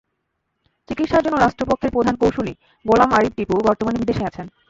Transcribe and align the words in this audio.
চিকিৎসার 0.89 1.23
জন্য 1.25 1.37
রাষ্ট্রপক্ষের 1.37 1.93
প্রধান 1.95 2.15
কৌঁসুলি 2.21 2.53
গোলাম 2.85 3.09
আরিফ 3.13 3.33
টিপু 3.37 3.55
বর্তমানে 3.67 4.01
বিদেশে 4.01 4.23
আছেন। 4.29 4.45